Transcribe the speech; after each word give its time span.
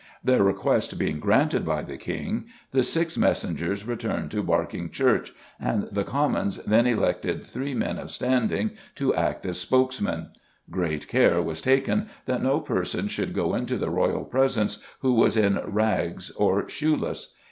Their 0.23 0.41
request 0.43 0.97
being 0.97 1.19
granted 1.19 1.63
by 1.63 1.83
the 1.83 1.95
King 1.95 2.45
"the 2.71 2.81
six 2.81 3.19
messengers 3.19 3.85
returned 3.85 4.31
to 4.31 4.41
Barking 4.41 4.89
Church... 4.89 5.31
and 5.59 5.87
the 5.91 6.03
Commons 6.03 6.57
then 6.63 6.87
elected 6.87 7.43
three 7.43 7.75
men 7.75 7.99
of 7.99 8.09
standing 8.09 8.71
to 8.95 9.13
act 9.13 9.45
as 9.45 9.59
spokesmen. 9.59 10.29
Great 10.71 11.07
care 11.07 11.39
was 11.39 11.61
taken 11.61 12.07
that 12.25 12.41
no 12.41 12.59
person 12.61 13.09
should 13.09 13.35
go 13.35 13.53
into 13.53 13.77
the 13.77 13.91
royal 13.91 14.25
presence 14.25 14.83
who 15.01 15.13
was 15.13 15.37
in 15.37 15.59
rags 15.63 16.31
or 16.31 16.67
shoeless. 16.67 17.35